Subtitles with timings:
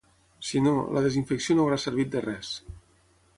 [0.51, 2.51] Si no, la desinfecció no haurà servit de res.